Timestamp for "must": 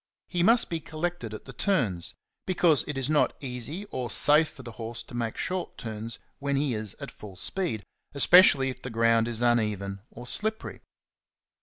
0.41-0.67